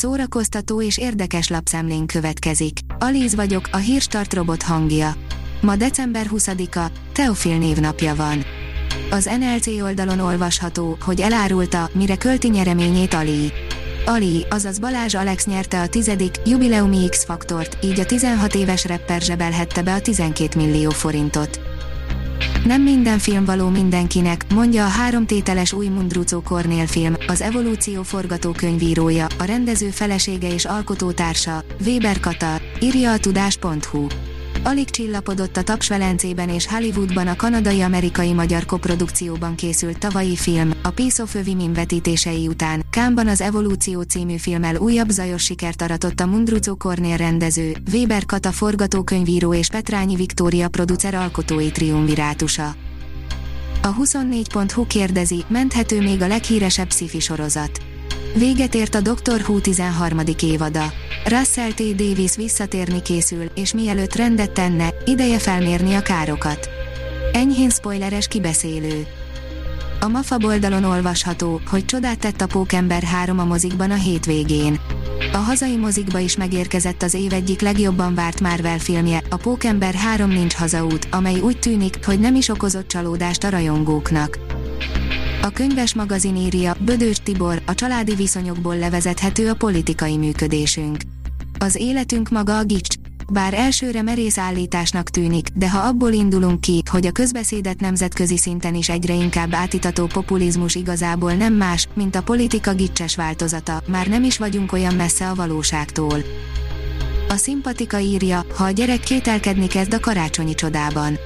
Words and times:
szórakoztató 0.00 0.82
és 0.82 0.98
érdekes 0.98 1.48
lapszemlén 1.48 2.06
következik. 2.06 2.78
Alíz 2.98 3.34
vagyok, 3.34 3.68
a 3.72 3.76
hírstart 3.76 4.34
robot 4.34 4.62
hangja. 4.62 5.14
Ma 5.60 5.76
december 5.76 6.26
20-a, 6.30 6.90
Teofil 7.12 7.58
névnapja 7.58 8.14
van. 8.14 8.44
Az 9.10 9.30
NLC 9.38 9.66
oldalon 9.82 10.18
olvasható, 10.18 10.96
hogy 11.00 11.20
elárulta, 11.20 11.90
mire 11.92 12.16
költi 12.16 12.48
nyereményét 12.48 13.14
Ali. 13.14 13.52
Ali, 14.06 14.46
azaz 14.50 14.78
Balázs 14.78 15.14
Alex 15.14 15.46
nyerte 15.46 15.80
a 15.80 15.88
tizedik, 15.88 16.34
jubileumi 16.44 17.08
X-faktort, 17.08 17.84
így 17.84 18.00
a 18.00 18.06
16 18.06 18.54
éves 18.54 18.84
rapper 18.84 19.20
zsebelhette 19.20 19.82
be 19.82 19.94
a 19.94 20.00
12 20.00 20.60
millió 20.60 20.90
forintot. 20.90 21.60
Nem 22.64 22.82
minden 22.82 23.18
film 23.18 23.44
való 23.44 23.68
mindenkinek, 23.68 24.44
mondja 24.54 24.84
a 24.84 24.88
három 24.88 25.26
tételes 25.26 25.72
új 25.72 25.86
Mundrucó 25.86 26.40
Kornél 26.40 26.86
film, 26.86 27.14
az 27.26 27.40
evolúció 27.40 28.02
forgatókönyvírója, 28.02 29.26
a 29.38 29.44
rendező 29.44 29.88
felesége 29.88 30.52
és 30.52 30.64
alkotótársa, 30.64 31.64
Weber 31.86 32.20
Kata, 32.20 32.60
írja 32.80 33.12
a 33.12 33.18
tudás.hu. 33.18 34.06
Alig 34.62 34.90
csillapodott 34.90 35.56
a 35.56 35.62
Taps 35.62 35.88
Velencében 35.88 36.48
és 36.48 36.66
Hollywoodban 36.66 37.26
a 37.26 37.36
kanadai-amerikai-magyar 37.36 38.64
koprodukcióban 38.64 39.54
készült 39.54 39.98
tavalyi 39.98 40.36
film, 40.36 40.70
a 40.82 40.90
Piece 40.90 41.22
of 41.22 41.34
Women 41.46 41.72
vetítései 41.72 42.48
után, 42.48 42.82
Kámban 42.90 43.28
az 43.28 43.40
Evolúció 43.40 44.02
című 44.02 44.36
filmmel 44.36 44.76
újabb 44.76 45.08
zajos 45.08 45.42
sikert 45.42 45.82
aratott 45.82 46.20
a 46.20 46.26
Mundrucó 46.26 46.76
Kornél 46.76 47.16
rendező, 47.16 47.76
Weber 47.92 48.24
Kata 48.24 48.52
forgatókönyvíró 48.52 49.54
és 49.54 49.68
Petrányi 49.68 50.16
Viktória 50.16 50.68
producer 50.68 51.14
alkotói 51.14 51.70
triumvirátusa. 51.70 52.74
A 53.82 53.94
24.hu 53.94 54.86
kérdezi, 54.86 55.44
menthető 55.48 56.00
még 56.00 56.22
a 56.22 56.26
leghíresebb 56.26 56.90
sci 56.90 57.20
sorozat. 57.20 57.80
Véget 58.34 58.74
ért 58.74 58.94
a 58.94 59.00
Doctor 59.00 59.40
Who 59.40 59.60
13. 59.60 60.20
évada. 60.42 60.92
Russell 61.24 61.70
T. 61.70 61.94
Davis 61.94 62.36
visszatérni 62.36 63.02
készül, 63.02 63.44
és 63.54 63.74
mielőtt 63.74 64.14
rendet 64.14 64.50
tenne, 64.50 64.94
ideje 65.04 65.38
felmérni 65.38 65.94
a 65.94 66.02
károkat. 66.02 66.68
Enyhén 67.32 67.70
spoileres 67.70 68.28
kibeszélő. 68.28 69.06
A 70.00 70.08
MAFA 70.08 70.36
oldalon 70.44 70.84
olvasható, 70.84 71.60
hogy 71.66 71.84
csodát 71.84 72.18
tett 72.18 72.40
a 72.40 72.46
Pókember 72.46 73.02
3 73.02 73.38
a 73.38 73.44
mozikban 73.44 73.90
a 73.90 73.94
hétvégén. 73.94 74.80
A 75.32 75.36
hazai 75.36 75.76
mozikba 75.76 76.18
is 76.18 76.36
megérkezett 76.36 77.02
az 77.02 77.14
év 77.14 77.32
egyik 77.32 77.60
legjobban 77.60 78.14
várt 78.14 78.40
Marvel 78.40 78.78
filmje, 78.78 79.22
a 79.30 79.36
Pókember 79.36 79.94
3 79.94 80.30
nincs 80.30 80.54
hazaút, 80.54 81.08
amely 81.10 81.40
úgy 81.40 81.58
tűnik, 81.58 82.04
hogy 82.04 82.20
nem 82.20 82.34
is 82.34 82.48
okozott 82.48 82.88
csalódást 82.88 83.44
a 83.44 83.50
rajongóknak. 83.50 84.38
A 85.42 85.50
könyves 85.50 85.94
magazin 85.94 86.36
írja, 86.36 86.76
Bödős 86.80 87.16
Tibor, 87.22 87.62
a 87.66 87.74
családi 87.74 88.14
viszonyokból 88.14 88.78
levezethető 88.78 89.48
a 89.48 89.54
politikai 89.54 90.16
működésünk. 90.16 90.96
Az 91.58 91.76
életünk 91.76 92.28
maga 92.28 92.58
a 92.58 92.64
gics, 92.64 92.94
bár 93.32 93.54
elsőre 93.54 94.02
merész 94.02 94.38
állításnak 94.38 95.10
tűnik, 95.10 95.48
de 95.54 95.70
ha 95.70 95.78
abból 95.78 96.12
indulunk 96.12 96.60
ki, 96.60 96.82
hogy 96.90 97.06
a 97.06 97.12
közbeszédet 97.12 97.80
nemzetközi 97.80 98.36
szinten 98.36 98.74
is 98.74 98.88
egyre 98.88 99.14
inkább 99.14 99.54
átitató 99.54 100.06
populizmus 100.06 100.74
igazából 100.74 101.32
nem 101.32 101.54
más, 101.54 101.88
mint 101.94 102.16
a 102.16 102.22
politika 102.22 102.74
gicses 102.74 103.16
változata, 103.16 103.82
már 103.86 104.06
nem 104.06 104.24
is 104.24 104.38
vagyunk 104.38 104.72
olyan 104.72 104.94
messze 104.94 105.28
a 105.28 105.34
valóságtól. 105.34 106.18
A 107.28 107.36
szimpatika 107.36 107.98
írja, 107.98 108.44
ha 108.56 108.64
a 108.64 108.70
gyerek 108.70 109.00
kételkedni 109.00 109.66
kezd 109.66 109.94
a 109.94 110.00
karácsonyi 110.00 110.54
csodában. 110.54 111.18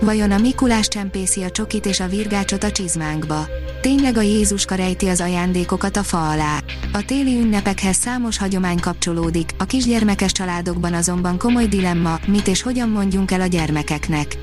Vajon 0.00 0.30
a 0.30 0.38
Mikulás 0.38 0.88
csempészi 0.88 1.42
a 1.42 1.50
csokit 1.50 1.86
és 1.86 2.00
a 2.00 2.08
virgácsot 2.08 2.64
a 2.64 2.70
csizmánkba? 2.70 3.46
Tényleg 3.80 4.16
a 4.16 4.20
Jézuska 4.20 4.74
rejti 4.74 5.06
az 5.08 5.20
ajándékokat 5.20 5.96
a 5.96 6.02
fa 6.02 6.28
alá. 6.28 6.58
A 6.92 7.04
téli 7.04 7.40
ünnepekhez 7.40 7.96
számos 7.96 8.38
hagyomány 8.38 8.80
kapcsolódik, 8.80 9.50
a 9.58 9.64
kisgyermekes 9.64 10.32
családokban 10.32 10.94
azonban 10.94 11.38
komoly 11.38 11.66
dilemma, 11.66 12.18
mit 12.26 12.48
és 12.48 12.62
hogyan 12.62 12.88
mondjunk 12.88 13.30
el 13.30 13.40
a 13.40 13.46
gyermekeknek. 13.46 14.38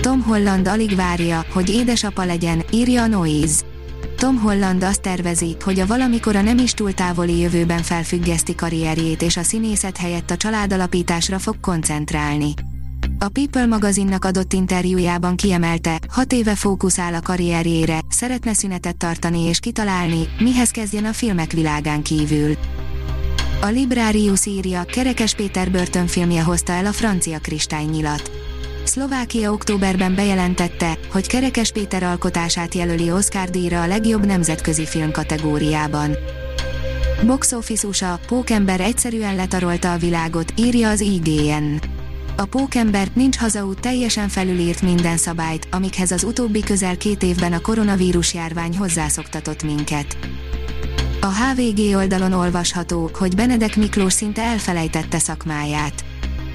Tom 0.00 0.22
Holland 0.22 0.68
alig 0.68 0.96
várja, 0.96 1.44
hogy 1.52 1.70
édesapa 1.70 2.24
legyen, 2.24 2.64
írja 2.70 3.02
a 3.02 3.06
Noise. 3.06 3.62
Tom 4.16 4.36
Holland 4.36 4.82
azt 4.82 5.00
tervezi, 5.00 5.56
hogy 5.64 5.80
a 5.80 5.86
valamikor 5.86 6.36
a 6.36 6.42
nem 6.42 6.58
is 6.58 6.72
túl 6.72 6.92
távoli 6.92 7.38
jövőben 7.38 7.82
felfüggeszti 7.82 8.54
karrierjét 8.54 9.22
és 9.22 9.36
a 9.36 9.42
színészet 9.42 9.96
helyett 9.96 10.30
a 10.30 10.36
családalapításra 10.36 11.38
fog 11.38 11.60
koncentrálni. 11.60 12.54
A 13.20 13.28
People 13.28 13.66
magazinnak 13.66 14.24
adott 14.24 14.52
interjújában 14.52 15.36
kiemelte, 15.36 15.98
hat 16.08 16.32
éve 16.32 16.54
fókuszál 16.54 17.14
a 17.14 17.20
karrierjére, 17.20 18.00
szeretne 18.08 18.52
szünetet 18.54 18.96
tartani 18.96 19.40
és 19.40 19.58
kitalálni, 19.58 20.28
mihez 20.38 20.70
kezdjen 20.70 21.04
a 21.04 21.12
filmek 21.12 21.52
világán 21.52 22.02
kívül. 22.02 22.54
A 23.60 23.66
Librarius 23.66 24.46
írja, 24.46 24.84
Kerekes 24.84 25.34
Péter 25.34 25.70
börtönfilmje 25.70 26.42
hozta 26.42 26.72
el 26.72 26.86
a 26.86 26.92
francia 26.92 27.38
kristálynyilat. 27.38 28.30
Szlovákia 28.84 29.52
októberben 29.52 30.14
bejelentette, 30.14 30.98
hogy 31.12 31.26
Kerekes 31.26 31.72
Péter 31.72 32.02
alkotását 32.02 32.74
jelöli 32.74 33.10
Oscar 33.10 33.50
díjra 33.50 33.82
a 33.82 33.86
legjobb 33.86 34.26
nemzetközi 34.26 34.86
film 34.86 35.10
kategóriában. 35.10 36.16
Box 37.26 37.52
Office 37.52 37.86
USA, 37.86 38.20
Pókember 38.26 38.80
egyszerűen 38.80 39.36
letarolta 39.36 39.92
a 39.92 39.98
világot, 39.98 40.52
írja 40.56 40.88
az 40.88 41.00
IGN 41.00 41.97
a 42.40 42.44
pókember 42.44 43.08
nincs 43.14 43.36
hazaút 43.36 43.80
teljesen 43.80 44.28
felülírt 44.28 44.82
minden 44.82 45.16
szabályt, 45.16 45.68
amikhez 45.70 46.10
az 46.10 46.24
utóbbi 46.24 46.60
közel 46.60 46.96
két 46.96 47.22
évben 47.22 47.52
a 47.52 47.60
koronavírus 47.60 48.34
járvány 48.34 48.76
hozzászoktatott 48.76 49.62
minket. 49.62 50.16
A 51.20 51.26
HVG 51.26 51.96
oldalon 51.96 52.32
olvasható, 52.32 53.10
hogy 53.12 53.34
Benedek 53.34 53.76
Miklós 53.76 54.12
szinte 54.12 54.42
elfelejtette 54.42 55.18
szakmáját. 55.18 56.04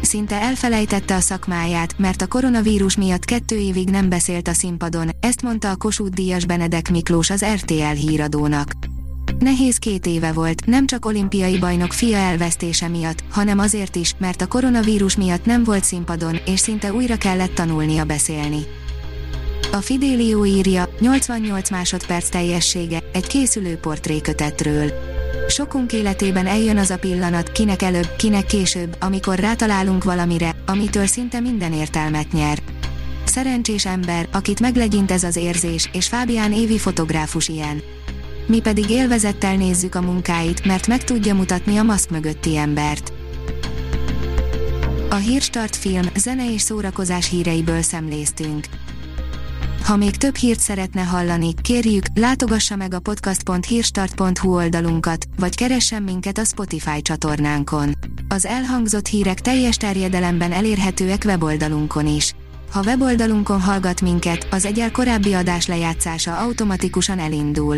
Szinte 0.02 0.42
elfelejtette 0.42 1.16
a 1.16 1.20
szakmáját, 1.20 1.98
mert 1.98 2.22
a 2.22 2.28
koronavírus 2.28 2.96
miatt 2.98 3.26
kettő 3.26 3.56
évig 3.56 3.90
nem 3.90 4.10
beszélt 4.10 4.48
a 4.48 4.54
színpadon, 4.54 5.10
ezt 5.20 5.42
mondta 5.42 5.70
a 5.70 5.76
Kossuth 5.76 6.16
Díjas 6.16 6.46
Benedek 6.46 6.92
Miklós 6.92 7.30
az 7.30 7.46
RTL 7.46 7.96
híradónak. 7.96 8.72
Nehéz 9.44 9.78
két 9.78 10.06
éve 10.06 10.32
volt, 10.32 10.66
nem 10.66 10.86
csak 10.88 11.06
olimpiai 11.06 11.58
bajnok 11.60 11.94
fia 11.94 12.18
elvesztése 12.18 12.88
miatt, 12.88 13.24
hanem 13.32 13.60
azért 13.60 13.96
is, 13.96 14.16
mert 14.18 14.42
a 14.42 14.48
koronavírus 14.48 15.16
miatt 15.16 15.46
nem 15.46 15.64
volt 15.64 15.84
színpadon, 15.84 16.40
és 16.46 16.60
szinte 16.60 16.94
újra 16.94 17.18
kellett 17.18 17.54
tanulnia 17.54 18.04
beszélni. 18.04 18.66
A 19.72 19.78
Fidelio 19.78 20.46
írja, 20.46 20.90
88 21.00 21.70
másodperc 21.70 22.30
teljessége, 22.30 23.04
egy 23.14 23.28
készülő 23.28 23.76
portrékötetről. 23.76 24.92
Sokunk 25.48 25.94
életében 25.94 26.46
eljön 26.46 26.78
az 26.78 26.90
a 26.90 26.98
pillanat, 26.98 27.52
kinek 27.52 27.82
előbb, 27.82 28.16
kinek 28.18 28.46
később, 28.46 28.96
amikor 29.00 29.40
rátalálunk 29.40 30.04
valamire, 30.04 30.56
amitől 30.66 31.06
szinte 31.06 31.40
minden 31.40 31.74
értelmet 31.74 32.32
nyer. 32.32 32.58
Szerencsés 33.26 33.86
ember, 33.86 34.28
akit 34.32 34.60
meglegyint 34.60 35.12
ez 35.12 35.24
az 35.24 35.36
érzés, 35.36 35.90
és 35.94 36.08
Fábián 36.08 36.54
Évi 36.54 36.78
fotográfus 36.78 37.48
ilyen. 37.48 37.82
Mi 38.48 38.60
pedig 38.60 38.90
élvezettel 38.90 39.56
nézzük 39.56 39.96
a 39.96 40.02
munkáit, 40.02 40.66
mert 40.66 40.88
meg 40.88 41.04
tudja 41.04 41.36
mutatni 41.36 41.78
a 41.78 41.84
maszk 41.84 42.10
mögötti 42.10 42.58
embert. 42.58 43.14
A 45.10 45.16
Hírstart 45.16 45.76
film, 45.76 46.04
zene 46.16 46.54
és 46.54 46.62
szórakozás 46.62 47.30
híreiből 47.30 47.82
szemléztünk. 47.82 48.66
Ha 49.84 49.96
még 49.96 50.18
több 50.18 50.36
hírt 50.36 50.60
szeretne 50.60 51.02
hallani, 51.02 51.54
kérjük, 51.62 52.06
látogassa 52.14 52.76
meg 52.76 52.94
a 52.94 53.00
podcast.hírstart.hu 53.00 54.56
oldalunkat, 54.56 55.26
vagy 55.40 55.56
keressen 55.56 56.04
minket 56.04 56.38
a 56.38 56.44
Spotify 56.44 57.02
csatornánkon. 57.02 57.92
Az 58.28 58.46
elhangzott 58.46 59.08
hírek 59.08 59.42
teljes 59.42 59.76
terjedelemben 59.76 60.52
elérhetőek 60.52 61.22
weboldalunkon 61.26 62.08
is. 62.08 62.34
Ha 62.72 62.82
weboldalunkon 62.82 63.62
hallgat 63.62 64.02
minket, 64.02 64.48
az 64.52 64.66
egyel 64.66 64.92
korábbi 64.92 65.34
adás 65.34 65.68
lejátszása 65.68 66.38
automatikusan 66.38 67.20
elindul. 67.20 67.78